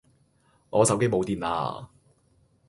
[0.71, 1.87] 我手機冇電呀